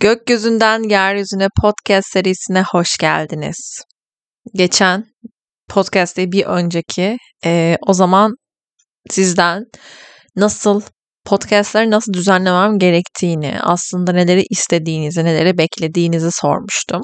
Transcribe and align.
Gökyüzünden 0.00 0.82
Yeryüzüne 0.82 1.48
podcast 1.60 2.12
serisine 2.12 2.62
hoş 2.62 2.96
geldiniz. 2.96 3.82
Geçen 4.54 5.04
podcast'te 5.68 6.32
bir 6.32 6.44
önceki 6.44 7.16
e, 7.44 7.76
o 7.86 7.92
zaman 7.92 8.34
sizden 9.10 9.64
nasıl 10.36 10.80
podcast'ları 11.24 11.90
nasıl 11.90 12.12
düzenlemem 12.12 12.78
gerektiğini, 12.78 13.58
aslında 13.62 14.12
neleri 14.12 14.44
istediğinizi, 14.50 15.24
neleri 15.24 15.58
beklediğinizi 15.58 16.30
sormuştum. 16.32 17.00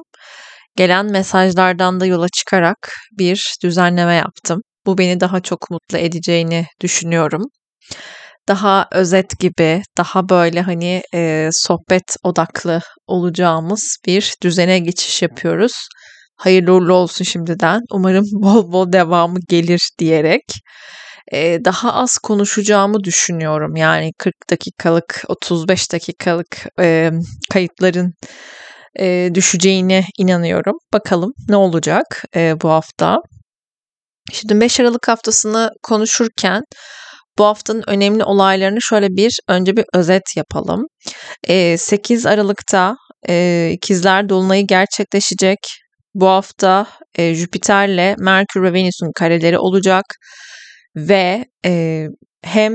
Gelen 0.77 1.07
mesajlardan 1.07 2.01
da 2.01 2.07
yola 2.07 2.29
çıkarak 2.29 2.93
bir 3.19 3.55
düzenleme 3.63 4.15
yaptım. 4.15 4.61
Bu 4.87 4.99
beni 4.99 5.21
daha 5.21 5.41
çok 5.41 5.71
mutlu 5.71 5.99
edeceğini 5.99 6.67
düşünüyorum 6.81 7.43
daha 8.49 8.89
özet 8.93 9.39
gibi, 9.39 9.83
daha 9.99 10.29
böyle 10.29 10.61
hani 10.61 11.03
e, 11.15 11.49
sohbet 11.53 12.17
odaklı 12.23 12.81
olacağımız 13.07 13.97
bir 14.07 14.35
düzene 14.43 14.79
geçiş 14.79 15.23
yapıyoruz. 15.23 15.73
Hayırlı 16.37 16.73
uğurlu 16.75 16.95
olsun 16.95 17.25
şimdiden. 17.25 17.81
Umarım 17.93 18.25
bol 18.33 18.73
bol 18.73 18.93
devamı 18.93 19.39
gelir 19.49 19.91
diyerek. 19.99 20.43
E, 21.33 21.65
daha 21.65 21.95
az 21.95 22.19
konuşacağımı 22.19 23.05
düşünüyorum. 23.05 23.77
Yani 23.77 24.13
40 24.19 24.35
dakikalık, 24.51 25.23
35 25.29 25.93
dakikalık 25.93 26.67
e, 26.81 27.11
kayıtların 27.51 28.13
e, 29.01 29.31
düşeceğine 29.35 30.05
inanıyorum. 30.19 30.77
Bakalım 30.93 31.33
ne 31.49 31.57
olacak 31.57 32.25
e, 32.37 32.61
bu 32.63 32.69
hafta. 32.71 33.19
Şimdi 34.33 34.61
5 34.61 34.81
Aralık 34.81 35.09
haftasını 35.09 35.71
konuşurken 35.83 36.63
bu 37.39 37.45
haftanın 37.45 37.85
önemli 37.87 38.25
olaylarını 38.25 38.79
şöyle 38.83 39.09
bir 39.09 39.41
önce 39.49 39.77
bir 39.77 39.85
özet 39.95 40.37
yapalım. 40.37 40.87
8 41.77 42.27
Aralık'ta 42.27 42.97
ikizler 43.73 44.29
dolunayı 44.29 44.67
gerçekleşecek. 44.67 45.59
Bu 46.15 46.27
hafta 46.27 46.87
Jüpiter'le 47.19 48.15
Merkür 48.19 48.63
ve 48.63 48.73
Venüs'ün 48.73 49.13
kareleri 49.15 49.59
olacak 49.59 50.05
ve 50.97 51.45
hem 52.43 52.73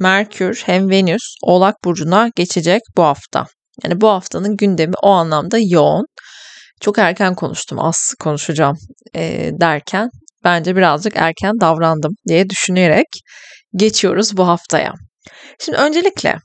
Merkür 0.00 0.62
hem 0.66 0.90
Venüs 0.90 1.34
Oğlak 1.42 1.74
burcuna 1.84 2.30
geçecek 2.36 2.82
bu 2.96 3.02
hafta. 3.02 3.46
Yani 3.84 4.00
bu 4.00 4.08
haftanın 4.08 4.56
gündemi 4.56 4.94
o 5.02 5.08
anlamda 5.10 5.58
yoğun. 5.68 6.06
Çok 6.80 6.98
erken 6.98 7.34
konuştum, 7.34 7.78
az 7.80 8.14
konuşacağım 8.20 8.76
e, 9.14 9.50
derken 9.60 10.08
bence 10.44 10.76
birazcık 10.76 11.12
erken 11.16 11.52
davrandım 11.60 12.12
diye 12.28 12.48
düşünerek 12.48 13.06
geçiyoruz 13.74 14.36
bu 14.36 14.48
haftaya. 14.48 14.92
Şimdi 15.58 15.78
öncelikle 15.78 16.36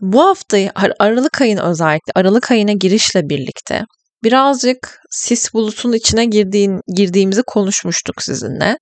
bu 0.00 0.26
haftayı 0.26 0.72
Aralık 0.98 1.40
ayını 1.40 1.62
özellikle 1.62 2.12
Aralık 2.14 2.50
ayına 2.50 2.72
girişle 2.72 3.28
birlikte 3.28 3.84
birazcık 4.24 5.00
sis 5.10 5.54
bulutun 5.54 5.92
içine 5.92 6.24
girdiğin, 6.24 6.80
girdiğimizi 6.94 7.42
konuşmuştuk 7.46 8.22
sizinle. 8.22 8.78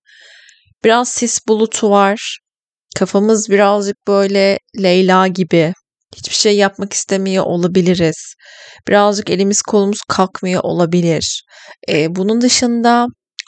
Biraz 0.85 1.09
sis 1.09 1.41
bulutu 1.49 1.91
var. 1.91 2.39
Kafamız 2.97 3.51
birazcık 3.51 3.97
böyle 4.09 4.59
Leyla 4.83 5.27
gibi. 5.27 5.73
Hiçbir 6.17 6.35
şey 6.35 6.57
yapmak 6.57 6.93
istemiyor 6.93 7.45
olabiliriz. 7.45 8.35
Birazcık 8.89 9.31
elimiz 9.31 9.63
kolumuz 9.63 9.99
kalkmıyor 10.09 10.61
olabilir. 10.65 11.45
Ee, 11.89 12.17
bunun 12.17 12.41
dışında 12.41 13.07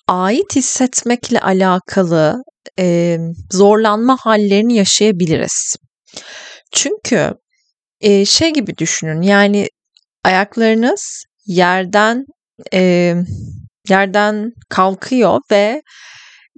ait 0.08 0.56
hissetmekle 0.56 1.40
alakalı 1.40 2.36
e, 2.78 3.18
zorlanma 3.52 4.16
hallerini 4.20 4.76
yaşayabiliriz. 4.76 5.76
Çünkü 6.72 7.34
e, 8.00 8.24
şey 8.24 8.52
gibi 8.52 8.76
düşünün 8.78 9.22
yani 9.22 9.68
ayaklarınız 10.24 11.24
yerden 11.46 12.24
e, 12.74 13.14
yerden 13.88 14.52
kalkıyor 14.68 15.40
ve 15.50 15.82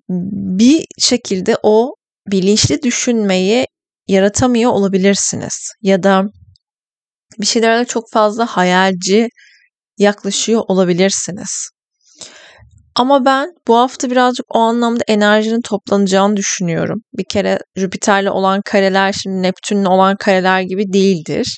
bir 0.08 0.84
şekilde 0.98 1.56
o 1.62 1.94
bilinçli 2.26 2.82
düşünmeyi 2.82 3.66
yaratamıyor 4.08 4.72
olabilirsiniz 4.72 5.72
ya 5.82 6.02
da 6.02 6.24
bir 7.40 7.46
şeylerde 7.46 7.84
çok 7.84 8.10
fazla 8.12 8.46
hayalci 8.46 9.28
yaklaşıyor 9.98 10.62
olabilirsiniz. 10.68 11.70
Ama 12.94 13.24
ben 13.24 13.48
bu 13.68 13.76
hafta 13.76 14.10
birazcık 14.10 14.46
o 14.56 14.58
anlamda 14.58 15.04
enerjinin 15.08 15.60
toplanacağını 15.60 16.36
düşünüyorum. 16.36 17.00
Bir 17.18 17.24
kere 17.30 17.58
Jüpiter'le 17.76 18.30
olan 18.30 18.62
kareler 18.64 19.12
şimdi 19.12 19.42
Neptün'le 19.42 19.84
olan 19.84 20.16
kareler 20.16 20.60
gibi 20.60 20.92
değildir. 20.92 21.56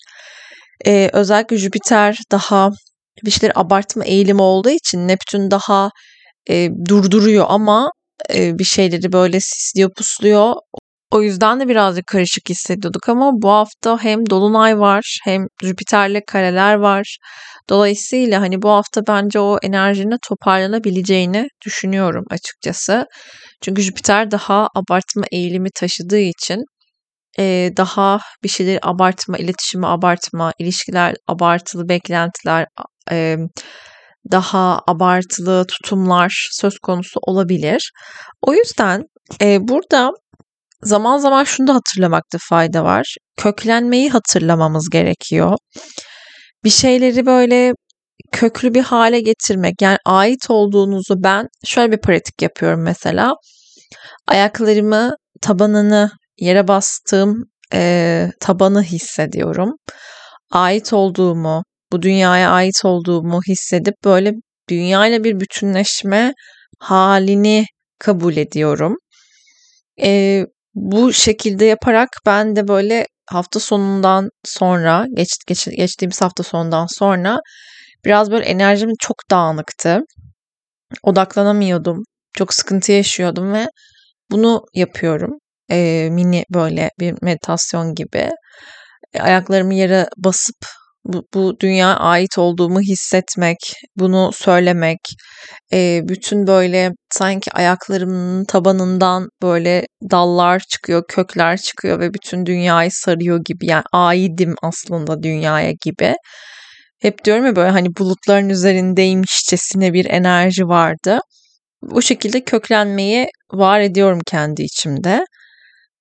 Ee, 0.87 1.11
özellikle 1.13 1.57
Jüpiter 1.57 2.19
daha 2.33 2.71
bir 3.25 3.31
şeyleri 3.31 3.59
abartma 3.59 4.05
eğilimi 4.05 4.43
olduğu 4.43 4.71
için 4.71 5.09
Neptün 5.09 5.51
daha 5.51 5.91
e, 6.51 6.69
durduruyor 6.89 7.47
ama 7.49 7.91
e, 8.35 8.59
bir 8.59 8.65
şeyleri 8.65 9.13
böyle 9.13 9.41
sisliyor 9.41 9.91
pusluyor. 9.97 10.55
O 11.13 11.23
yüzden 11.23 11.61
de 11.61 11.69
birazcık 11.69 12.07
karışık 12.07 12.49
hissediyorduk 12.49 13.09
ama 13.09 13.31
bu 13.35 13.51
hafta 13.51 13.99
hem 14.05 14.31
Dolunay 14.31 14.79
var 14.79 15.19
hem 15.25 15.47
Jüpiter'le 15.63 16.21
kareler 16.27 16.75
var. 16.75 17.19
Dolayısıyla 17.69 18.41
hani 18.41 18.63
bu 18.63 18.71
hafta 18.71 19.03
bence 19.09 19.41
o 19.41 19.59
enerjinin 19.63 20.19
toparlanabileceğini 20.29 21.49
düşünüyorum 21.67 22.25
açıkçası. 22.31 23.07
Çünkü 23.63 23.83
Jüpiter 23.83 24.31
daha 24.31 24.69
abartma 24.75 25.25
eğilimi 25.33 25.69
taşıdığı 25.75 26.19
için 26.19 26.65
e, 27.39 27.71
daha 27.77 28.21
bir 28.43 28.49
şeyleri 28.49 28.79
abartma, 28.83 29.39
iletişimi 29.39 29.87
abartma, 29.87 30.53
ilişkiler 30.59 31.15
abartılı 31.29 31.89
beklentiler, 31.89 32.67
e, 33.11 33.37
daha 34.31 34.81
abartılı 34.89 35.67
tutumlar 35.67 36.49
söz 36.53 36.79
konusu 36.79 37.21
olabilir. 37.23 37.93
O 38.43 38.55
yüzden 38.55 39.03
e, 39.43 39.69
burada 39.69 40.13
zaman 40.83 41.19
zaman 41.19 41.45
şunu 41.45 41.67
da 41.67 41.75
hatırlamakta 41.75 42.39
fayda 42.49 42.85
var. 42.85 43.17
Köklenmeyi 43.37 44.11
hatırlamamız 44.11 44.89
gerekiyor. 44.91 45.57
Bir 46.65 46.71
şeyleri 46.71 47.27
böyle 47.27 47.73
köklü 48.33 48.75
bir 48.75 48.83
hale 48.83 49.21
getirmek 49.21 49.83
yani 49.83 49.99
ait 50.07 50.51
olduğunuzu 50.51 51.15
ben 51.19 51.47
şöyle 51.65 51.93
bir 51.93 52.01
pratik 52.01 52.43
yapıyorum 52.43 52.83
mesela. 52.83 53.35
Ayaklarımı 54.29 55.17
tabanını 55.43 56.11
yere 56.39 56.69
bastığım 56.69 57.45
e, 57.75 58.31
tabanı 58.41 58.83
hissediyorum. 58.83 59.73
Ait 60.51 60.93
olduğumu, 60.93 61.65
bu 61.93 62.03
dünyaya 62.03 62.51
ait 62.51 62.85
olduğumu 62.85 63.41
hissedip 63.49 63.95
böyle 64.05 64.33
dünyayla 64.69 65.25
bir 65.25 65.41
bütünleşme 65.41 66.33
halini 66.79 67.67
kabul 67.99 68.37
ediyorum. 68.37 68.97
E, 70.03 70.45
bu 70.75 71.13
şekilde 71.13 71.65
yaparak 71.65 72.09
ben 72.27 72.57
de 72.57 72.69
böyle 72.69 73.07
hafta 73.31 73.61
sonundan 73.61 74.29
sonra 74.45 75.07
geç, 75.17 75.31
geç, 75.47 75.69
geçtiğimiz 75.77 76.21
hafta 76.23 76.43
sonundan 76.43 76.87
sonra 76.87 77.41
biraz 78.05 78.31
böyle 78.31 78.45
enerjim 78.45 78.91
çok 79.01 79.17
dağınıktı. 79.31 80.01
Odaklanamıyordum. 81.03 82.03
Çok 82.39 82.55
sıkıntı 82.55 82.93
yaşıyordum 82.93 83.53
ve 83.53 83.67
bunu 84.31 84.63
yapıyorum. 84.75 85.31
E, 85.71 86.09
mini 86.13 86.45
böyle 86.51 86.91
bir 87.01 87.15
meditasyon 87.23 87.95
gibi. 87.95 88.31
Ayaklarımı 89.21 89.75
yere 89.75 90.09
basıp 90.19 90.57
bu, 91.05 91.23
bu 91.35 91.61
dünya 91.61 91.97
ait 91.97 92.39
olduğumu 92.39 92.81
hissetmek, 92.81 93.59
bunu 93.97 94.31
söylemek, 94.35 94.99
e, 95.73 96.01
bütün 96.09 96.47
böyle 96.47 96.91
sanki 97.11 97.53
ayaklarımın 97.53 98.45
tabanından 98.45 99.29
böyle 99.43 99.87
dallar 100.11 100.61
çıkıyor, 100.71 101.03
kökler 101.09 101.57
çıkıyor 101.57 102.01
ve 102.01 102.15
bütün 102.15 102.47
dünyayı 102.47 102.91
sarıyor 102.93 103.41
gibi. 103.45 103.67
Yani 103.67 103.85
aidim 103.93 104.55
aslında 104.63 105.23
dünyaya 105.23 105.73
gibi. 105.85 106.15
Hep 107.03 107.25
diyorum 107.25 107.47
ya 107.47 107.57
böyle 107.57 107.71
hani 107.71 107.89
bulutların 107.99 108.49
üzerindeymişçesine 108.49 109.93
bir 109.93 110.05
enerji 110.05 110.65
vardı. 110.69 111.19
Bu 111.83 112.03
şekilde 112.03 112.45
köklenmeyi 112.45 113.29
var 113.53 113.81
ediyorum 113.81 114.21
kendi 114.27 114.63
içimde. 114.63 115.25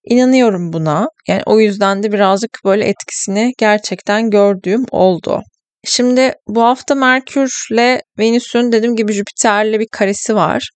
İnanıyorum 0.03 0.74
buna. 0.74 1.07
Yani 1.27 1.42
o 1.45 1.59
yüzden 1.59 2.03
de 2.03 2.12
birazcık 2.12 2.51
böyle 2.65 2.86
etkisini 2.86 3.53
gerçekten 3.57 4.30
gördüğüm 4.30 4.86
oldu. 4.92 5.42
Şimdi 5.83 6.33
bu 6.48 6.63
hafta 6.63 6.95
Merkür'le 6.95 8.01
Venüs'ün 8.19 8.71
dediğim 8.71 8.95
gibi 8.95 9.13
Jüpiter'le 9.13 9.80
bir 9.80 9.88
karesi 9.92 10.36
var. 10.36 10.69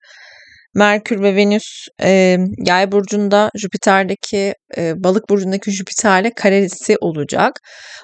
Merkür 0.75 1.21
ve 1.21 1.35
Venüs 1.35 1.87
e, 2.03 2.37
Yay 2.57 2.91
burcunda 2.91 3.51
Jüpiter'deki 3.55 4.53
e, 4.77 5.03
Balık 5.03 5.29
burcundaki 5.29 5.71
Jüpiter'le 5.71 6.31
karesi 6.35 6.97
olacak. 7.01 7.59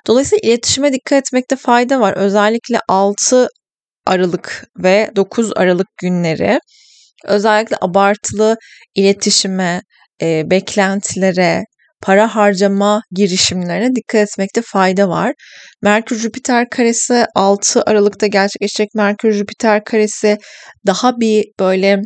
Dolayısıyla 0.07 0.49
iletişime 0.49 0.93
dikkat 0.93 1.19
etmekte 1.19 1.55
fayda 1.55 1.99
var. 1.99 2.13
Özellikle 2.17 2.79
6 2.87 3.47
Aralık 4.05 4.65
ve 4.83 5.11
9 5.15 5.51
Aralık 5.55 5.87
günleri 5.97 6.59
özellikle 7.25 7.77
abartılı 7.81 8.57
iletişime, 8.95 9.81
e, 10.21 10.51
beklentilere, 10.51 11.63
para 12.01 12.35
harcama 12.35 13.01
girişimlerine 13.11 13.95
dikkat 13.95 14.21
etmekte 14.21 14.61
fayda 14.65 15.09
var. 15.09 15.33
Merkür 15.81 16.19
Jüpiter 16.19 16.69
karesi 16.69 17.25
6 17.35 17.83
Aralık'ta 17.83 18.27
gerçekleşecek 18.27 18.89
Merkür 18.95 19.31
Jüpiter 19.31 19.83
karesi 19.83 20.37
daha 20.87 21.19
bir 21.19 21.45
böyle 21.59 22.01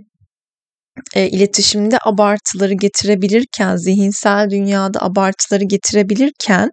e, 1.16 1.28
iletişimde 1.28 1.98
abartıları 2.06 2.74
getirebilirken, 2.74 3.76
zihinsel 3.76 4.50
dünyada 4.50 5.02
abartıları 5.02 5.64
getirebilirken 5.64 6.70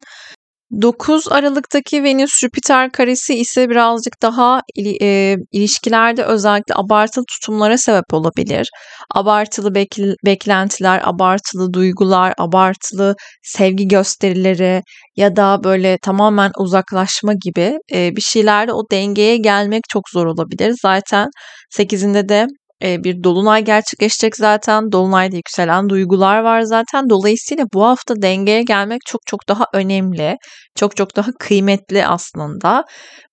9 0.80 1.28
Aralık'taki 1.32 2.02
Venüs 2.02 2.30
Jüpiter 2.40 2.92
karesi 2.92 3.34
ise 3.34 3.70
birazcık 3.70 4.22
daha 4.22 4.62
e, 5.00 5.36
ilişkilerde 5.52 6.24
özellikle 6.24 6.74
abartılı 6.74 7.24
tutumlara 7.24 7.78
sebep 7.78 8.14
olabilir. 8.14 8.68
Abartılı 9.14 9.68
bekl- 9.68 10.16
beklentiler, 10.26 11.00
abartılı 11.04 11.72
duygular, 11.72 12.34
abartılı 12.38 13.14
sevgi 13.42 13.88
gösterileri 13.88 14.82
ya 15.16 15.36
da 15.36 15.64
böyle 15.64 15.98
tamamen 15.98 16.50
uzaklaşma 16.58 17.32
gibi 17.44 17.78
e, 17.92 18.16
bir 18.16 18.22
şeylerde 18.22 18.72
o 18.72 18.82
dengeye 18.90 19.36
gelmek 19.36 19.82
çok 19.88 20.02
zor 20.12 20.26
olabilir. 20.26 20.74
Zaten 20.82 21.28
8'inde 21.70 22.28
de 22.28 22.46
bir 22.82 23.22
dolunay 23.24 23.64
gerçekleşecek 23.64 24.36
zaten. 24.36 24.92
Dolunayda 24.92 25.36
yükselen 25.36 25.88
duygular 25.88 26.38
var 26.38 26.60
zaten. 26.60 27.10
Dolayısıyla 27.10 27.64
bu 27.74 27.84
hafta 27.84 28.22
dengeye 28.22 28.62
gelmek 28.62 29.00
çok 29.06 29.20
çok 29.26 29.48
daha 29.48 29.64
önemli. 29.74 30.36
Çok 30.76 30.96
çok 30.96 31.16
daha 31.16 31.30
kıymetli 31.38 32.06
aslında. 32.06 32.84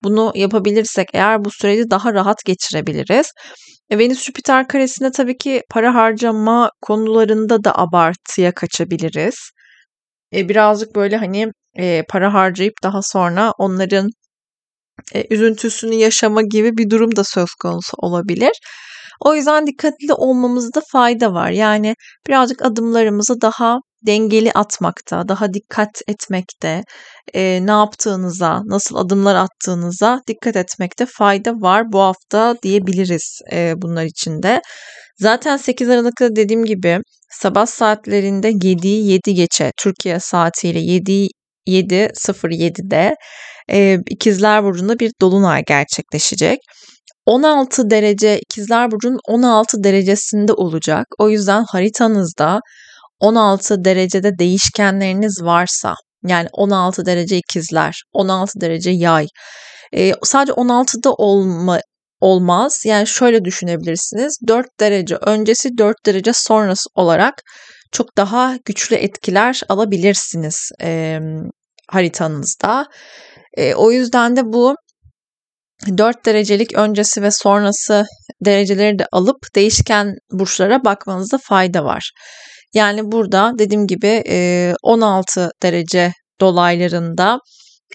Bunu 0.04 0.32
yapabilirsek 0.36 1.08
eğer 1.14 1.46
bu 1.46 1.50
süreci 1.52 1.90
daha 1.92 2.14
rahat 2.14 2.46
geçirebiliriz. 2.46 3.32
E, 3.90 3.98
Venüs 3.98 4.24
Jüpiter 4.24 4.68
karesinde 4.68 5.12
tabii 5.12 5.38
ki 5.38 5.62
para 5.70 5.96
harcama 5.96 6.72
konularında 6.82 7.64
da 7.64 7.78
abartıya 7.78 8.52
kaçabiliriz. 8.52 9.36
E, 10.36 10.50
birazcık 10.50 10.96
böyle 10.96 11.18
hani 11.18 11.48
e, 11.78 12.04
para 12.10 12.34
harcayıp 12.34 12.74
daha 12.84 13.02
sonra 13.02 13.52
onların 13.58 14.10
üzüntüsünü 15.30 15.96
yaşama 15.96 16.42
gibi 16.42 16.78
bir 16.78 16.90
durum 16.90 17.16
da 17.16 17.24
söz 17.24 17.50
konusu 17.62 17.94
olabilir. 17.98 18.52
O 19.20 19.36
yüzden 19.36 19.68
dikkatli 19.68 20.14
olmamızda 20.14 20.82
fayda 20.92 21.34
var. 21.34 21.50
Yani 21.50 21.96
birazcık 22.28 22.66
adımlarımızı 22.66 23.42
daha 23.42 23.80
dengeli 24.08 24.52
atmakta, 24.52 25.28
daha 25.28 25.54
dikkat 25.54 26.02
etmekte, 26.08 26.84
e, 27.34 27.60
ne 27.66 27.72
yaptığınıza, 27.72 28.62
nasıl 28.66 28.96
adımlar 28.96 29.36
attığınıza 29.36 30.22
dikkat 30.28 30.56
etmekte 30.56 31.06
fayda 31.06 31.52
var 31.52 31.92
bu 31.92 32.00
hafta 32.00 32.56
diyebiliriz 32.64 33.40
e, 33.54 33.74
bunlar 33.78 34.04
için 34.04 34.44
de. 34.44 34.62
Zaten 35.18 35.58
8 35.58 35.90
Aralık'ta 35.90 36.36
dediğim 36.36 36.66
gibi 36.66 37.00
sabah 37.32 37.66
saatlerinde 37.66 38.48
7 38.48 38.88
7 38.88 39.34
geçe 39.34 39.72
Türkiye 39.78 40.20
saatiyle 40.20 40.80
7 40.80 41.28
7.07'de 41.68 43.16
e, 43.72 43.98
İkizler 44.10 44.64
Burcu'nda 44.64 45.00
bir 45.00 45.12
dolunay 45.22 45.64
gerçekleşecek. 45.68 46.60
16 47.30 47.90
derece 47.90 48.40
ikizler 48.40 48.92
burcunun 48.92 49.20
16 49.28 49.84
derecesinde 49.84 50.54
olacak. 50.54 51.08
O 51.20 51.30
yüzden 51.30 51.66
haritanızda 51.72 52.60
16 53.20 53.84
derecede 53.84 54.40
değişkenleriniz 54.40 55.44
varsa 55.44 55.96
yani 56.28 56.48
16 56.54 57.06
derece 57.06 57.38
ikizler, 57.38 58.04
16 58.14 58.62
derece 58.62 58.92
yay. 58.92 59.28
E, 59.94 60.12
sadece 60.24 60.52
16'da 60.52 61.14
olma 61.14 61.80
olmaz. 62.22 62.82
Yani 62.86 63.08
şöyle 63.08 63.46
düşünebilirsiniz. 63.46 64.38
4 64.48 64.68
derece 64.80 65.16
öncesi 65.16 65.78
4 65.78 66.06
derece 66.06 66.32
sonrası 66.34 66.90
olarak 66.96 67.34
çok 67.92 68.18
daha 68.18 68.58
güçlü 68.66 68.96
etkiler 68.96 69.62
alabilirsiniz 69.70 70.72
e, 70.82 71.20
haritanızda. 71.92 72.86
E, 73.58 73.74
o 73.74 73.92
yüzden 73.92 74.36
de 74.36 74.42
bu 74.46 74.76
4 75.98 76.26
derecelik 76.26 76.74
öncesi 76.74 77.22
ve 77.22 77.32
sonrası 77.32 78.06
dereceleri 78.46 79.00
de 79.00 79.08
alıp 79.12 79.38
değişken 79.56 80.16
burçlara 80.32 80.86
bakmanızda 80.86 81.38
fayda 81.44 81.86
var. 81.86 82.12
Yani 82.74 83.02
burada 83.12 83.52
dediğim 83.60 83.88
gibi 83.88 84.24
16 84.84 85.52
derece 85.64 86.14
dolaylarında 86.42 87.40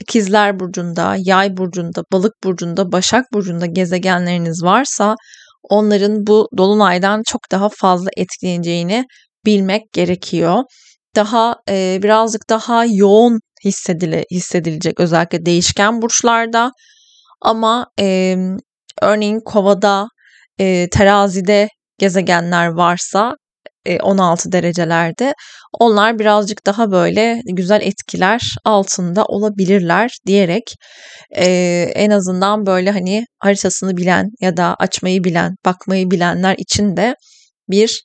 İkizler 0.00 0.60
burcunda, 0.60 1.16
Yay 1.18 1.56
burcunda, 1.56 2.02
Balık 2.12 2.32
burcunda, 2.44 2.92
Başak 2.92 3.24
burcunda 3.32 3.66
gezegenleriniz 3.66 4.62
varsa 4.62 5.14
onların 5.62 6.26
bu 6.26 6.48
dolunaydan 6.56 7.22
çok 7.26 7.40
daha 7.50 7.68
fazla 7.68 8.08
etkileneceğini 8.16 9.04
bilmek 9.46 9.92
gerekiyor. 9.92 10.62
Daha 11.16 11.56
e, 11.68 11.98
birazcık 12.02 12.50
daha 12.50 12.84
yoğun 12.84 13.40
hissedile, 13.64 14.24
hissedilecek 14.30 15.00
özellikle 15.00 15.46
değişken 15.46 16.02
burçlarda 16.02 16.70
ama 17.40 17.86
e, 18.00 18.36
örneğin 19.02 19.40
kovada, 19.40 20.06
e, 20.58 20.88
terazide 20.90 21.68
gezegenler 21.98 22.66
varsa 22.68 23.34
16 24.02 24.52
derecelerde 24.52 25.34
onlar 25.80 26.18
birazcık 26.18 26.66
daha 26.66 26.90
böyle 26.90 27.40
güzel 27.44 27.80
etkiler 27.82 28.42
altında 28.64 29.24
olabilirler 29.24 30.10
diyerek 30.26 30.74
e, 31.36 31.46
en 31.94 32.10
azından 32.10 32.66
böyle 32.66 32.90
hani 32.90 33.24
haritasını 33.38 33.96
bilen 33.96 34.30
ya 34.40 34.56
da 34.56 34.76
açmayı 34.78 35.24
bilen, 35.24 35.54
bakmayı 35.64 36.10
bilenler 36.10 36.54
için 36.58 36.96
de 36.96 37.14
bir 37.70 38.02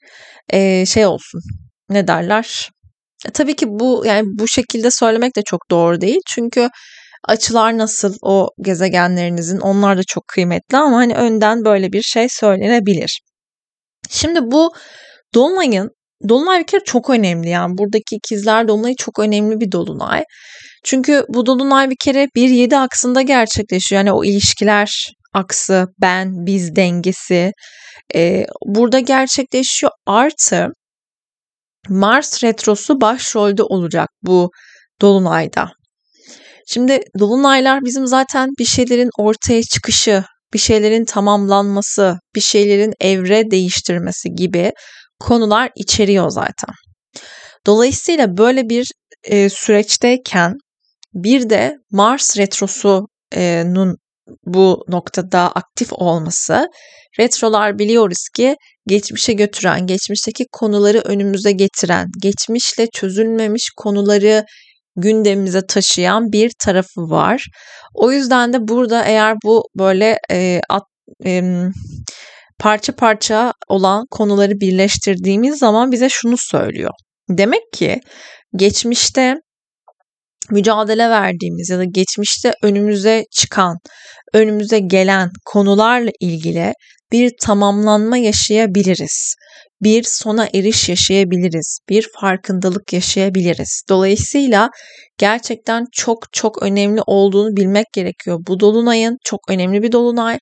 e, 0.49 0.85
şey 0.85 1.05
olsun. 1.05 1.41
Ne 1.89 2.07
derler? 2.07 2.69
E, 3.27 3.29
tabii 3.31 3.55
ki 3.55 3.65
bu 3.69 4.03
yani 4.05 4.23
bu 4.39 4.47
şekilde 4.47 4.91
söylemek 4.91 5.35
de 5.35 5.41
çok 5.45 5.71
doğru 5.71 6.01
değil. 6.01 6.19
Çünkü 6.27 6.69
açılar 7.27 7.77
nasıl 7.77 8.15
o 8.21 8.49
gezegenlerinizin 8.61 9.59
onlar 9.59 9.97
da 9.97 10.03
çok 10.03 10.27
kıymetli 10.27 10.77
ama 10.77 10.97
hani 10.97 11.15
önden 11.15 11.65
böyle 11.65 11.91
bir 11.91 12.01
şey 12.01 12.27
söylenebilir. 12.29 13.21
Şimdi 14.09 14.39
bu 14.41 14.73
Dolunay'ın 15.35 15.89
Dolunay 16.29 16.59
bir 16.59 16.67
kere 16.67 16.83
çok 16.83 17.09
önemli 17.09 17.49
yani 17.49 17.77
buradaki 17.77 18.15
ikizler 18.15 18.67
Dolunay 18.67 18.95
çok 18.95 19.19
önemli 19.19 19.59
bir 19.59 19.71
Dolunay. 19.71 20.23
Çünkü 20.83 21.23
bu 21.29 21.45
Dolunay 21.45 21.89
bir 21.89 21.95
kere 22.03 22.27
1-7 22.35 22.77
aksında 22.77 23.21
gerçekleşiyor. 23.21 23.99
Yani 23.99 24.13
o 24.13 24.23
ilişkiler 24.23 25.13
aksı, 25.33 25.87
ben, 26.01 26.45
biz 26.45 26.75
dengesi 26.75 27.51
e, 28.15 28.45
burada 28.65 28.99
gerçekleşiyor. 28.99 29.91
Artı 30.05 30.67
Mars 31.89 32.43
retrosu 32.43 33.01
başrolde 33.01 33.63
olacak 33.63 34.09
bu 34.21 34.49
Dolunay'da. 35.01 35.71
Şimdi 36.71 36.99
dolunaylar 37.19 37.85
bizim 37.85 38.07
zaten 38.07 38.49
bir 38.59 38.65
şeylerin 38.65 39.09
ortaya 39.19 39.63
çıkışı, 39.63 40.23
bir 40.53 40.59
şeylerin 40.59 41.05
tamamlanması, 41.05 42.19
bir 42.35 42.41
şeylerin 42.41 42.93
evre 42.99 43.51
değiştirmesi 43.51 44.29
gibi 44.29 44.71
konular 45.19 45.69
içeriyor 45.75 46.29
zaten. 46.29 46.75
Dolayısıyla 47.65 48.37
böyle 48.37 48.69
bir 48.69 48.87
e, 49.23 49.49
süreçteyken 49.49 50.53
bir 51.13 51.49
de 51.49 51.75
Mars 51.91 52.37
retrosunun 52.37 53.97
bu 54.45 54.85
noktada 54.87 55.51
aktif 55.51 55.93
olması 55.93 56.67
retrolar 57.19 57.79
biliyoruz 57.79 58.27
ki 58.35 58.55
geçmişe 58.87 59.33
götüren, 59.33 59.87
geçmişteki 59.87 60.45
konuları 60.51 60.99
önümüze 60.99 61.51
getiren, 61.51 62.07
geçmişle 62.21 62.87
çözülmemiş 62.93 63.69
konuları 63.77 64.45
gündemimize 64.95 65.61
taşıyan 65.67 66.31
bir 66.31 66.51
tarafı 66.59 67.01
var. 67.01 67.45
O 67.93 68.11
yüzden 68.11 68.53
de 68.53 68.67
burada 68.67 69.03
eğer 69.05 69.35
bu 69.43 69.63
böyle 69.77 70.17
e, 70.31 70.61
at, 70.69 70.83
e, 71.25 71.43
parça 72.59 72.95
parça 72.95 73.53
olan 73.67 74.05
konuları 74.11 74.51
birleştirdiğimiz 74.59 75.59
zaman 75.59 75.91
bize 75.91 76.09
şunu 76.09 76.35
söylüyor. 76.37 76.91
Demek 77.29 77.61
ki 77.73 77.99
geçmişte 78.55 79.35
mücadele 80.51 81.09
verdiğimiz 81.09 81.69
ya 81.69 81.77
da 81.77 81.83
geçmişte 81.83 82.53
önümüze 82.63 83.23
çıkan, 83.31 83.77
önümüze 84.33 84.79
gelen 84.79 85.29
konularla 85.45 86.11
ilgili 86.19 86.73
bir 87.11 87.31
tamamlanma 87.41 88.17
yaşayabiliriz. 88.17 89.35
Bir 89.81 90.03
sona 90.03 90.47
eriş 90.53 90.89
yaşayabiliriz. 90.89 91.79
Bir 91.89 92.07
farkındalık 92.21 92.93
yaşayabiliriz. 92.93 93.81
Dolayısıyla 93.89 94.69
gerçekten 95.17 95.85
çok 95.91 96.33
çok 96.33 96.63
önemli 96.63 97.01
olduğunu 97.07 97.55
bilmek 97.55 97.85
gerekiyor. 97.93 98.39
Bu 98.47 98.59
dolunayın 98.59 99.17
çok 99.23 99.39
önemli 99.49 99.83
bir 99.83 99.91
dolunay. 99.91 100.37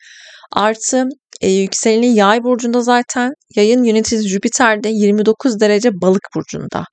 Artı 0.52 1.06
e, 1.42 1.52
yükseleni 1.52 2.16
yay 2.16 2.44
burcunda 2.44 2.82
zaten 2.82 3.32
yayın 3.56 3.84
yöneticisi 3.84 4.30
Jüpiter'de 4.30 4.90
29 4.90 5.60
derece 5.60 5.90
balık 6.02 6.24
burcunda. 6.36 6.84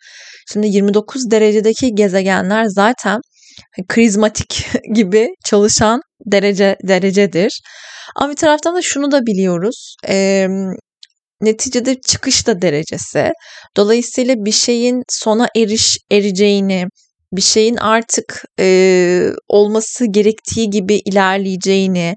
Şimdi 0.53 0.67
29 0.67 1.31
derecedeki 1.31 1.95
gezegenler 1.95 2.65
zaten 2.65 3.21
krizmatik 3.89 4.67
gibi 4.95 5.29
çalışan 5.45 6.01
derece 6.27 6.77
derecedir. 6.89 7.61
Ama 8.17 8.31
bir 8.31 8.37
taraftan 8.37 8.75
da 8.77 8.83
şunu 8.83 9.11
da 9.11 9.21
biliyoruz. 9.27 9.97
E, 10.09 10.49
neticede 11.41 12.01
çıkış 12.01 12.47
da 12.47 12.63
derecesi. 12.63 13.33
Dolayısıyla 13.77 14.35
bir 14.39 14.53
şeyin 14.53 15.03
sona 15.09 15.49
eriş 15.57 15.99
ereceğini, 16.11 16.87
bir 17.33 17.43
şeyin 17.43 17.77
artık 17.77 18.45
e, 18.61 19.31
olması 19.49 20.07
gerektiği 20.07 20.71
gibi 20.71 20.95
ilerleyeceğini, 20.95 22.15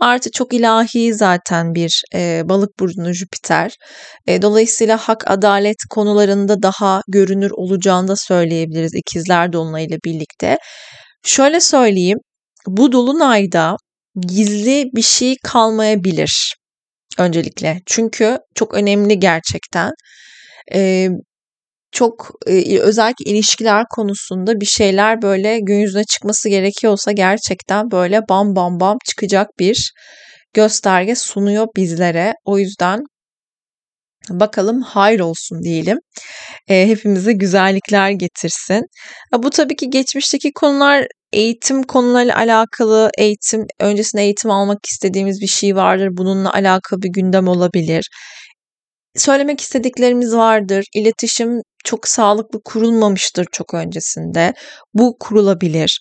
artı 0.00 0.30
çok 0.30 0.54
ilahi 0.54 1.14
zaten 1.14 1.74
bir 1.74 2.02
e, 2.14 2.42
balık 2.44 2.70
burcunu 2.80 3.12
Jüpiter. 3.12 3.72
E, 4.26 4.42
dolayısıyla 4.42 4.96
hak 4.96 5.30
adalet 5.30 5.76
konularında 5.90 6.62
daha 6.62 7.02
görünür 7.08 7.50
olacağını 7.50 8.08
da 8.08 8.16
söyleyebiliriz 8.16 8.94
ikizler 8.94 9.52
dolunayıyla 9.52 9.98
birlikte. 10.04 10.58
Şöyle 11.24 11.60
söyleyeyim, 11.60 12.18
bu 12.66 12.92
dolunayda 12.92 13.76
gizli 14.20 14.84
bir 14.96 15.02
şey 15.02 15.36
kalmayabilir 15.44 16.57
öncelikle. 17.18 17.80
Çünkü 17.86 18.38
çok 18.54 18.74
önemli 18.74 19.18
gerçekten. 19.18 19.92
Ee, 20.74 21.08
çok 21.92 22.30
e, 22.46 22.78
özellikle 22.80 23.30
ilişkiler 23.30 23.84
konusunda 23.90 24.60
bir 24.60 24.66
şeyler 24.66 25.22
böyle 25.22 25.60
gün 25.60 25.76
yüzüne 25.78 26.04
çıkması 26.04 26.48
gerekiyorsa 26.48 27.12
gerçekten 27.12 27.90
böyle 27.90 28.20
bam 28.28 28.56
bam 28.56 28.80
bam 28.80 28.98
çıkacak 29.08 29.48
bir 29.58 29.92
gösterge 30.54 31.14
sunuyor 31.14 31.66
bizlere. 31.76 32.34
O 32.44 32.58
yüzden 32.58 33.00
bakalım 34.30 34.82
hayır 34.82 35.20
olsun 35.20 35.62
diyelim. 35.62 35.98
E, 36.68 36.88
hepimize 36.88 37.32
güzellikler 37.32 38.10
getirsin. 38.10 38.82
Bu 39.38 39.50
tabii 39.50 39.76
ki 39.76 39.90
geçmişteki 39.90 40.52
konular 40.52 41.06
eğitim 41.32 41.82
konularıyla 41.82 42.36
alakalı 42.36 43.10
eğitim 43.18 43.66
öncesinde 43.80 44.22
eğitim 44.22 44.50
almak 44.50 44.78
istediğimiz 44.86 45.40
bir 45.40 45.46
şey 45.46 45.76
vardır. 45.76 46.08
Bununla 46.12 46.52
alakalı 46.52 47.02
bir 47.02 47.08
gündem 47.08 47.48
olabilir. 47.48 48.08
Söylemek 49.16 49.60
istediklerimiz 49.60 50.34
vardır. 50.34 50.84
İletişim 50.94 51.60
çok 51.84 52.08
sağlıklı 52.08 52.60
kurulmamıştır 52.64 53.46
çok 53.52 53.74
öncesinde. 53.74 54.54
Bu 54.94 55.16
kurulabilir. 55.20 56.00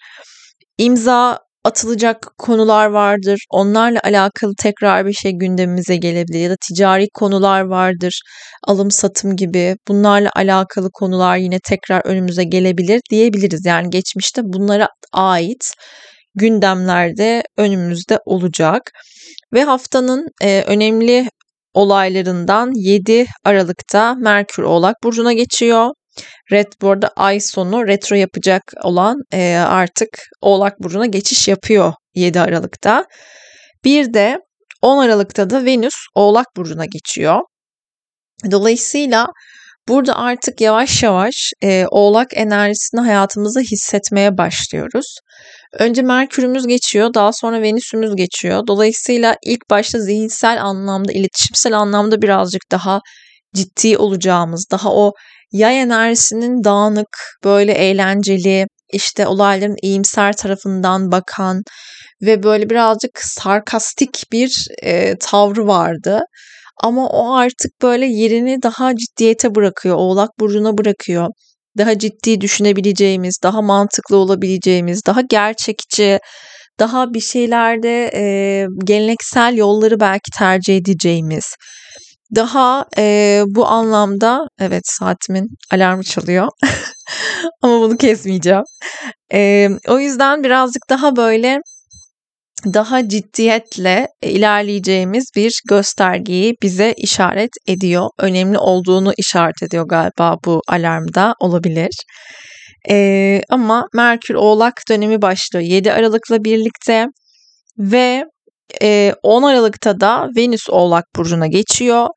İmza 0.77 1.39
atılacak 1.67 2.27
konular 2.37 2.85
vardır. 2.85 3.39
Onlarla 3.49 3.99
alakalı 4.03 4.51
tekrar 4.61 5.05
bir 5.05 5.13
şey 5.13 5.31
gündemimize 5.31 5.95
gelebilir 5.95 6.39
ya 6.39 6.49
da 6.49 6.55
ticari 6.67 7.07
konular 7.13 7.61
vardır. 7.61 8.21
Alım 8.67 8.91
satım 8.91 9.35
gibi 9.35 9.75
bunlarla 9.87 10.29
alakalı 10.35 10.89
konular 10.93 11.37
yine 11.37 11.59
tekrar 11.59 12.01
önümüze 12.05 12.43
gelebilir 12.43 13.01
diyebiliriz. 13.11 13.65
Yani 13.65 13.89
geçmişte 13.89 14.41
bunlara 14.45 14.87
ait 15.13 15.73
gündemlerde 16.35 17.43
önümüzde 17.57 18.19
olacak. 18.25 18.81
Ve 19.53 19.63
haftanın 19.63 20.27
e, 20.41 20.63
önemli 20.67 21.29
olaylarından 21.73 22.71
7 22.75 23.25
Aralık'ta 23.43 24.15
Merkür 24.15 24.63
Oğlak 24.63 24.95
Burcu'na 25.03 25.33
geçiyor. 25.33 25.89
Red 26.51 26.67
bu 26.81 26.89
arada 26.89 27.07
ay 27.15 27.39
sonu 27.39 27.87
retro 27.87 28.15
yapacak 28.15 28.63
olan 28.83 29.15
e, 29.33 29.55
artık 29.55 30.09
Oğlak 30.41 30.79
Burcu'na 30.79 31.05
geçiş 31.05 31.47
yapıyor 31.47 31.93
7 32.15 32.39
Aralık'ta. 32.39 33.05
Bir 33.83 34.13
de 34.13 34.39
10 34.81 34.97
Aralık'ta 34.97 35.49
da 35.49 35.65
Venüs 35.65 35.95
Oğlak 36.15 36.45
Burcu'na 36.57 36.85
geçiyor. 36.85 37.41
Dolayısıyla 38.51 39.27
burada 39.87 40.15
artık 40.15 40.61
yavaş 40.61 41.03
yavaş 41.03 41.51
e, 41.63 41.85
Oğlak 41.91 42.27
enerjisini 42.33 43.01
hayatımızda 43.01 43.59
hissetmeye 43.59 44.37
başlıyoruz. 44.37 45.15
Önce 45.79 46.01
Merkür'ümüz 46.01 46.67
geçiyor, 46.67 47.13
daha 47.13 47.33
sonra 47.33 47.61
Venüs'ümüz 47.61 48.15
geçiyor. 48.15 48.67
Dolayısıyla 48.67 49.35
ilk 49.45 49.69
başta 49.69 49.99
zihinsel 49.99 50.63
anlamda, 50.63 51.11
iletişimsel 51.11 51.77
anlamda 51.77 52.21
birazcık 52.21 52.61
daha 52.71 53.01
ciddi 53.55 53.97
olacağımız, 53.97 54.65
daha 54.71 54.93
o 54.93 55.13
yay 55.51 55.81
enerjisinin 55.81 56.63
dağınık, 56.63 57.07
böyle 57.43 57.73
eğlenceli, 57.73 58.67
işte 58.93 59.27
olayların 59.27 59.75
iyimser 59.81 60.33
tarafından 60.33 61.11
bakan 61.11 61.61
ve 62.21 62.43
böyle 62.43 62.69
birazcık 62.69 63.11
sarkastik 63.19 64.23
bir 64.31 64.65
e, 64.83 65.15
tavrı 65.19 65.67
vardı. 65.67 66.21
Ama 66.83 67.09
o 67.09 67.33
artık 67.33 67.71
böyle 67.81 68.05
yerini 68.05 68.63
daha 68.63 68.95
ciddiyete 68.95 69.55
bırakıyor, 69.55 69.95
Oğlak 69.95 70.29
Burcu'na 70.39 70.77
bırakıyor. 70.77 71.27
Daha 71.77 71.99
ciddi 71.99 72.41
düşünebileceğimiz, 72.41 73.35
daha 73.43 73.61
mantıklı 73.61 74.17
olabileceğimiz, 74.17 75.01
daha 75.07 75.21
gerçekçi, 75.21 76.19
daha 76.79 77.13
bir 77.13 77.19
şeylerde 77.19 78.11
e, 78.15 78.65
geleneksel 78.85 79.57
yolları 79.57 79.99
belki 79.99 80.31
tercih 80.37 80.77
edeceğimiz 80.77 81.45
daha 82.35 82.85
e, 82.97 83.43
bu 83.47 83.67
anlamda 83.67 84.47
evet 84.59 84.83
saatimin 84.85 85.47
alarmı 85.71 86.03
çalıyor 86.03 86.47
ama 87.61 87.81
bunu 87.81 87.97
kesmeyeceğim. 87.97 88.63
E, 89.33 89.69
o 89.87 89.99
yüzden 89.99 90.43
birazcık 90.43 90.81
daha 90.89 91.15
böyle 91.15 91.59
daha 92.65 93.07
ciddiyetle 93.09 94.07
ilerleyeceğimiz 94.21 95.25
bir 95.35 95.61
göstergeyi 95.69 96.55
bize 96.63 96.93
işaret 96.97 97.51
ediyor. 97.67 98.09
Önemli 98.19 98.57
olduğunu 98.57 99.13
işaret 99.17 99.63
ediyor 99.63 99.87
galiba 99.87 100.37
bu 100.45 100.61
alarmda 100.67 101.33
olabilir. 101.39 101.91
Ee, 102.89 103.41
ama 103.49 103.87
Merkür 103.93 104.35
Oğlak 104.35 104.73
dönemi 104.89 105.21
başlıyor 105.21 105.65
7 105.65 105.93
Aralık'la 105.93 106.43
birlikte 106.43 107.05
ve 107.77 108.23
e, 108.81 109.13
10 109.23 109.43
Aralık'ta 109.43 109.99
da 109.99 110.29
Venüs 110.37 110.69
Oğlak 110.69 111.05
Burcu'na 111.15 111.47
geçiyor. 111.47 112.07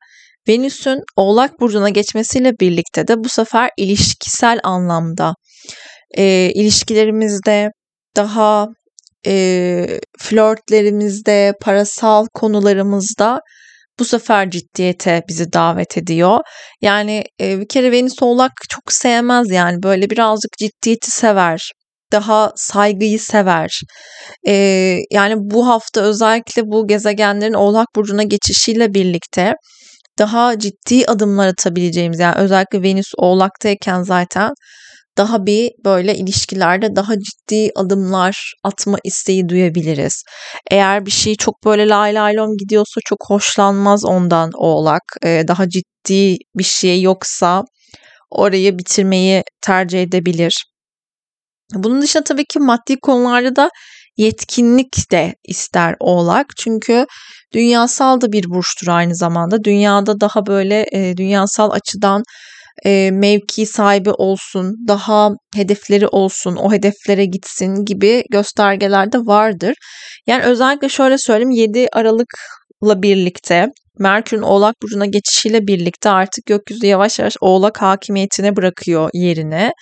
Venüs'ün 0.47 0.99
Oğlak 1.15 1.59
Burcu'na 1.59 1.89
geçmesiyle 1.89 2.53
birlikte 2.59 3.07
de 3.07 3.23
bu 3.23 3.29
sefer 3.29 3.69
ilişkisel 3.77 4.59
anlamda 4.63 5.33
e, 6.17 6.51
ilişkilerimizde 6.55 7.69
daha 8.15 8.67
e, 9.25 9.99
flörtlerimizde, 10.19 11.53
parasal 11.61 12.25
konularımızda 12.33 13.39
bu 13.99 14.05
sefer 14.05 14.49
ciddiyete 14.49 15.21
bizi 15.29 15.53
davet 15.53 15.97
ediyor. 15.97 16.39
Yani 16.81 17.23
e, 17.41 17.59
bir 17.59 17.67
kere 17.67 17.91
Venüs 17.91 18.21
Oğlak 18.21 18.51
çok 18.69 18.93
sevmez 18.93 19.51
yani 19.51 19.83
böyle 19.83 20.09
birazcık 20.09 20.51
ciddiyeti 20.59 21.11
sever 21.11 21.71
daha 22.11 22.51
saygıyı 22.55 23.19
sever. 23.19 23.81
Ee, 24.47 24.97
yani 25.11 25.35
bu 25.37 25.67
hafta 25.67 26.01
özellikle 26.01 26.61
bu 26.65 26.87
gezegenlerin 26.87 27.53
Oğlak 27.53 27.87
Burcu'na 27.95 28.23
geçişiyle 28.23 28.93
birlikte 28.93 29.53
daha 30.19 30.59
ciddi 30.59 31.05
adımlar 31.07 31.47
atabileceğimiz 31.47 32.19
yani 32.19 32.35
özellikle 32.35 32.83
Venüs 32.83 33.11
Oğlak'tayken 33.17 34.03
zaten 34.03 34.51
daha 35.17 35.45
bir 35.45 35.71
böyle 35.85 36.15
ilişkilerde 36.15 36.95
daha 36.95 37.13
ciddi 37.19 37.71
adımlar 37.75 38.53
atma 38.63 38.97
isteği 39.03 39.49
duyabiliriz. 39.49 40.23
Eğer 40.71 41.05
bir 41.05 41.11
şey 41.11 41.35
çok 41.35 41.55
böyle 41.65 41.87
lay 41.89 42.15
lay 42.15 42.35
gidiyorsa 42.59 43.01
çok 43.05 43.19
hoşlanmaz 43.27 44.05
ondan 44.05 44.49
oğlak. 44.53 45.01
Ee, 45.25 45.43
daha 45.47 45.69
ciddi 45.69 46.37
bir 46.55 46.63
şey 46.63 47.01
yoksa 47.01 47.63
orayı 48.31 48.77
bitirmeyi 48.77 49.43
tercih 49.61 50.03
edebilir. 50.03 50.63
Bunun 51.75 52.01
dışında 52.01 52.23
tabii 52.23 52.45
ki 52.45 52.59
maddi 52.59 52.99
konularda 52.99 53.55
da 53.55 53.69
yetkinlik 54.17 55.11
de 55.11 55.35
ister 55.43 55.95
oğlak. 55.99 56.45
Çünkü 56.57 57.05
dünyasal 57.53 58.21
da 58.21 58.31
bir 58.31 58.45
burçtur 58.49 58.87
aynı 58.87 59.15
zamanda. 59.15 59.63
Dünyada 59.63 60.19
daha 60.19 60.45
böyle 60.45 60.85
e, 60.91 61.17
dünyasal 61.17 61.71
açıdan 61.71 62.23
e, 62.85 63.11
mevki 63.11 63.65
sahibi 63.65 64.11
olsun, 64.11 64.75
daha 64.87 65.29
hedefleri 65.55 66.07
olsun, 66.07 66.55
o 66.55 66.71
hedeflere 66.71 67.25
gitsin 67.25 67.85
gibi 67.85 68.23
göstergeler 68.31 69.11
de 69.11 69.17
vardır. 69.17 69.75
Yani 70.27 70.43
özellikle 70.43 70.89
şöyle 70.89 71.17
söyleyeyim 71.17 71.51
7 71.51 71.87
Aralık'la 71.93 73.01
birlikte 73.01 73.67
Merkür'ün 73.99 74.41
Oğlak 74.41 74.75
Burcu'na 74.83 75.05
geçişiyle 75.05 75.67
birlikte 75.67 76.09
artık 76.09 76.45
gökyüzü 76.45 76.85
yavaş 76.85 77.19
yavaş 77.19 77.35
Oğlak 77.41 77.81
hakimiyetine 77.81 78.55
bırakıyor 78.55 79.09
yerine. 79.13 79.73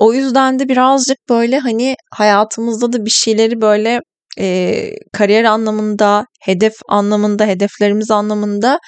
O 0.00 0.12
yüzden 0.14 0.58
de 0.58 0.68
birazcık 0.68 1.18
böyle 1.28 1.58
hani 1.58 1.94
hayatımızda 2.12 2.92
da 2.92 3.04
bir 3.04 3.10
şeyleri 3.10 3.60
böyle 3.60 4.00
e, 4.38 4.90
kariyer 5.12 5.44
anlamında, 5.44 6.26
hedef 6.40 6.74
anlamında, 6.88 7.46
hedeflerimiz 7.46 8.10
anlamında 8.10 8.78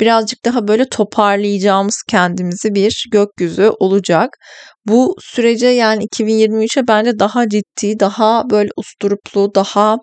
birazcık 0.00 0.44
daha 0.44 0.68
böyle 0.68 0.88
toparlayacağımız 0.88 2.02
kendimizi 2.10 2.74
bir 2.74 3.04
gökyüzü 3.12 3.70
olacak. 3.80 4.30
Bu 4.86 5.16
sürece 5.20 5.66
yani 5.66 6.04
2023'e 6.04 6.88
bence 6.88 7.18
daha 7.18 7.48
ciddi, 7.48 8.00
daha 8.00 8.50
böyle 8.50 8.68
usturuplu, 8.76 9.54
daha 9.54 9.96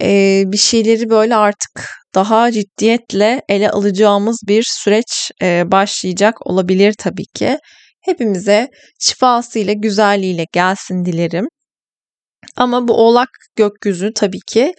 e, 0.00 0.42
bir 0.46 0.58
şeyleri 0.58 1.10
böyle 1.10 1.36
artık 1.36 1.88
daha 2.14 2.52
ciddiyetle 2.52 3.42
ele 3.48 3.70
alacağımız 3.70 4.40
bir 4.48 4.62
süreç 4.66 5.30
e, 5.42 5.62
başlayacak 5.72 6.46
olabilir 6.46 6.94
tabii 6.98 7.26
ki. 7.34 7.58
Hepimize 8.04 8.68
şifasıyla, 9.00 9.72
güzelliğiyle 9.72 10.46
gelsin 10.52 11.04
dilerim. 11.04 11.46
Ama 12.56 12.88
bu 12.88 12.94
oğlak 12.94 13.28
gökyüzü 13.56 14.12
tabii 14.14 14.40
ki 14.46 14.74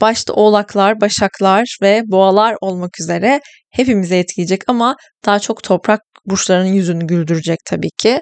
başta 0.00 0.32
oğlaklar, 0.32 1.00
başaklar 1.00 1.76
ve 1.82 2.02
boğalar 2.06 2.56
olmak 2.60 3.00
üzere 3.00 3.40
hepimizi 3.70 4.14
etkileyecek 4.14 4.62
ama 4.68 4.96
daha 5.26 5.38
çok 5.38 5.62
toprak 5.62 6.00
burçlarının 6.26 6.72
yüzünü 6.72 7.06
güldürecek 7.06 7.58
tabii 7.66 7.90
ki. 7.98 8.20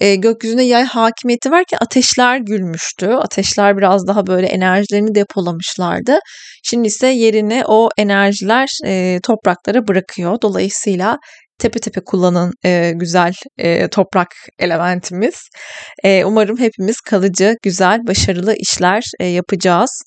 E, 0.00 0.14
gökyüzüne 0.14 0.62
yay 0.62 0.84
hakimiyeti 0.84 1.50
varken 1.50 1.78
ateşler 1.80 2.38
gülmüştü. 2.38 3.06
Ateşler 3.06 3.76
biraz 3.76 4.06
daha 4.06 4.26
böyle 4.26 4.46
enerjilerini 4.46 5.14
depolamışlardı. 5.14 6.18
Şimdi 6.64 6.88
ise 6.88 7.06
yerini 7.06 7.62
o 7.66 7.88
enerjiler 7.98 8.68
e, 8.86 9.18
topraklara 9.22 9.88
bırakıyor. 9.88 10.38
Dolayısıyla 10.42 11.18
tepe 11.60 11.78
tepe 11.78 12.00
kullanın 12.00 12.52
e, 12.64 12.92
güzel 12.94 13.32
e, 13.58 13.88
toprak 13.88 14.28
elementimiz. 14.58 15.34
E, 16.04 16.24
umarım 16.24 16.58
hepimiz 16.58 17.00
kalıcı, 17.00 17.56
güzel, 17.62 18.00
başarılı 18.06 18.54
işler 18.54 19.02
e, 19.20 19.26
yapacağız. 19.26 20.02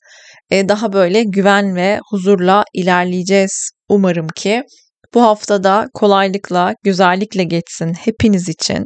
E, 0.52 0.70
daha 0.70 0.94
böyle 0.94 1.24
güven 1.24 1.76
ve 1.76 2.00
huzurla 2.10 2.64
ilerleyeceğiz 2.74 3.72
umarım 3.90 4.28
ki. 4.28 4.64
Bu 5.14 5.22
haftada 5.22 5.88
kolaylıkla, 5.94 6.74
güzellikle 6.84 7.44
geçsin 7.44 7.94
hepiniz 7.94 8.50
için. 8.50 8.86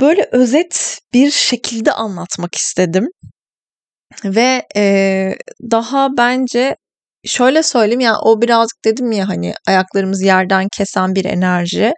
Böyle 0.00 0.28
özet 0.32 0.98
bir 1.14 1.30
şekilde 1.30 1.92
anlatmak 1.92 2.54
istedim. 2.54 3.06
Ve 4.24 4.62
e, 4.76 5.34
daha 5.70 6.08
bence 6.16 6.76
şöyle 7.26 7.62
söyleyeyim 7.62 8.00
yani 8.00 8.16
o 8.22 8.42
birazcık 8.42 8.84
dedim 8.84 9.12
ya 9.12 9.28
hani 9.28 9.54
ayaklarımız 9.68 10.22
yerden 10.22 10.68
kesen 10.76 11.14
bir 11.14 11.24
enerji. 11.24 11.92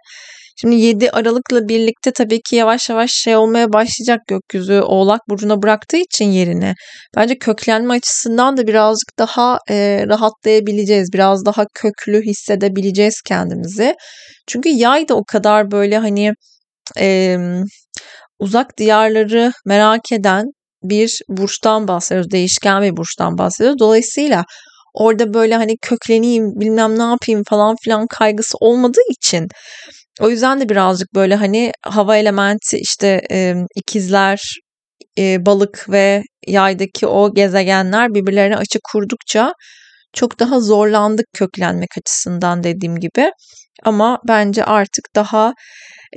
Şimdi 0.61 0.75
7 0.75 1.11
Aralık'la 1.11 1.67
birlikte 1.67 2.11
tabii 2.11 2.41
ki 2.41 2.55
yavaş 2.55 2.89
yavaş 2.89 3.11
şey 3.11 3.35
olmaya 3.35 3.73
başlayacak 3.73 4.19
gökyüzü 4.27 4.81
Oğlak 4.81 5.21
Burcu'na 5.29 5.61
bıraktığı 5.61 5.97
için 5.97 6.25
yerini. 6.25 6.73
Bence 7.15 7.37
köklenme 7.37 7.93
açısından 7.93 8.57
da 8.57 8.67
birazcık 8.67 9.19
daha 9.19 9.59
e, 9.69 10.03
rahatlayabileceğiz. 10.07 11.09
Biraz 11.13 11.45
daha 11.45 11.65
köklü 11.75 12.21
hissedebileceğiz 12.21 13.21
kendimizi. 13.27 13.95
Çünkü 14.47 14.69
yay 14.69 15.07
da 15.09 15.15
o 15.15 15.23
kadar 15.23 15.71
böyle 15.71 15.97
hani 15.97 16.33
e, 16.99 17.37
uzak 18.39 18.77
diyarları 18.77 19.51
merak 19.65 20.11
eden 20.11 20.45
bir 20.83 21.19
burçtan 21.29 21.87
bahsediyoruz. 21.87 22.31
Değişken 22.31 22.81
bir 22.81 22.97
burçtan 22.97 23.37
bahsediyoruz. 23.37 23.79
Dolayısıyla 23.79 24.43
orada 24.93 25.33
böyle 25.33 25.55
hani 25.55 25.77
kökleneyim 25.81 26.45
bilmem 26.59 26.99
ne 26.99 27.03
yapayım 27.03 27.43
falan 27.49 27.75
filan 27.83 28.07
kaygısı 28.07 28.57
olmadığı 28.59 29.11
için 29.11 29.47
o 30.19 30.29
yüzden 30.29 30.61
de 30.61 30.69
birazcık 30.69 31.15
böyle 31.15 31.35
hani 31.35 31.71
hava 31.85 32.17
elementi 32.17 32.77
işte 32.77 33.21
e, 33.31 33.55
ikizler, 33.75 34.39
e, 35.17 35.45
balık 35.45 35.85
ve 35.89 36.23
yaydaki 36.47 37.07
o 37.07 37.33
gezegenler 37.33 38.13
birbirlerine 38.13 38.57
açı 38.57 38.79
kurdukça 38.91 39.53
çok 40.13 40.39
daha 40.39 40.59
zorlandık 40.59 41.25
köklenmek 41.33 41.89
açısından 41.97 42.63
dediğim 42.63 42.99
gibi. 42.99 43.31
Ama 43.83 44.19
bence 44.27 44.65
artık 44.65 45.05
daha 45.15 45.53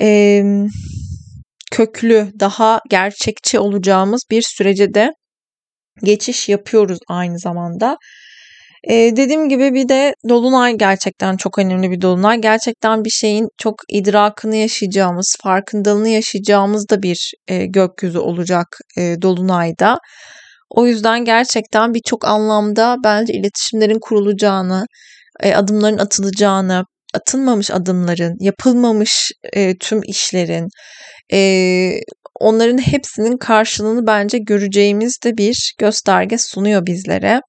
e, 0.01 0.43
köklü, 1.73 2.33
daha 2.41 2.81
gerçekçi 2.91 3.59
olacağımız 3.59 4.23
bir 4.31 4.43
sürece 4.43 4.95
de 4.95 5.11
geçiş 6.03 6.49
yapıyoruz 6.49 6.99
aynı 7.09 7.39
zamanda. 7.39 7.97
Ee, 8.91 9.17
dediğim 9.17 9.49
gibi 9.49 9.75
bir 9.75 9.89
de 9.89 10.15
dolunay 10.29 10.79
gerçekten 10.79 11.37
çok 11.37 11.59
önemli 11.59 11.91
bir 11.91 12.01
dolunay. 12.01 12.41
Gerçekten 12.41 13.05
bir 13.05 13.11
şeyin 13.11 13.49
çok 13.59 13.75
idrakını 13.89 14.57
yaşayacağımız, 14.57 15.37
farkındalığını 15.43 16.09
yaşayacağımız 16.09 16.89
da 16.89 17.03
bir 17.03 17.33
e, 17.49 17.67
gökyüzü 17.67 18.19
olacak 18.19 18.67
e, 18.99 19.17
dolunayda. 19.23 19.99
O 20.71 20.87
yüzden 20.87 21.25
gerçekten 21.25 21.95
birçok 21.95 22.25
anlamda 22.25 22.97
bence 23.05 23.33
iletişimlerin 23.33 23.99
kurulacağını, 24.01 24.87
e, 25.41 25.55
adımların 25.55 25.99
atılacağını, 25.99 26.85
atılmamış 27.15 27.71
adımların, 27.71 28.37
yapılmamış 28.41 29.31
e, 29.53 29.77
tüm 29.79 30.01
işlerin, 30.03 30.69
e, 31.33 31.41
onların 32.41 32.79
hepsinin 32.79 33.37
karşılığını 33.37 34.07
bence 34.07 34.39
göreceğimiz 34.39 35.17
de 35.25 35.37
bir 35.37 35.75
gösterge 35.79 36.39
sunuyor 36.39 36.87
bizlere 36.87 37.41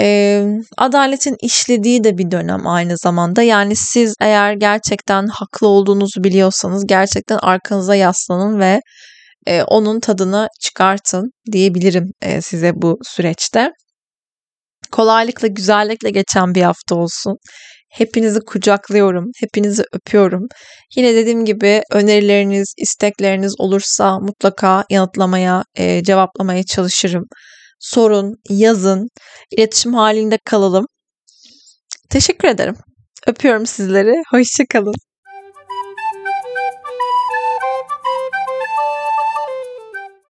e, 0.00 0.44
adaletin 0.78 1.36
işlediği 1.42 2.04
de 2.04 2.18
bir 2.18 2.30
dönem 2.30 2.66
aynı 2.66 2.96
zamanda. 2.96 3.42
Yani 3.42 3.76
siz 3.76 4.14
eğer 4.20 4.52
gerçekten 4.52 5.26
haklı 5.26 5.68
olduğunuzu 5.68 6.24
biliyorsanız 6.24 6.86
gerçekten 6.86 7.38
arkanıza 7.42 7.94
yaslanın 7.94 8.60
ve 8.60 8.80
e, 9.46 9.62
onun 9.62 10.00
tadını 10.00 10.48
çıkartın 10.60 11.30
diyebilirim 11.52 12.04
e, 12.22 12.40
size 12.40 12.72
bu 12.74 12.98
süreçte. 13.02 13.70
Kolaylıkla, 14.92 15.48
güzellikle 15.48 16.10
geçen 16.10 16.54
bir 16.54 16.62
hafta 16.62 16.94
olsun. 16.94 17.36
Hepinizi 17.90 18.40
kucaklıyorum, 18.40 19.24
hepinizi 19.40 19.84
öpüyorum. 19.92 20.42
Yine 20.96 21.14
dediğim 21.14 21.44
gibi 21.44 21.82
önerileriniz, 21.92 22.74
istekleriniz 22.78 23.54
olursa 23.58 24.18
mutlaka 24.18 24.84
yanıtlamaya, 24.90 25.62
e, 25.74 26.02
cevaplamaya 26.02 26.62
çalışırım 26.64 27.24
sorun, 27.84 28.36
yazın, 28.50 29.08
iletişim 29.50 29.94
halinde 29.94 30.38
kalalım. 30.44 30.86
Teşekkür 32.10 32.48
ederim. 32.48 32.76
Öpüyorum 33.26 33.66
sizleri. 33.66 34.22
Hoşçakalın. 34.30 34.94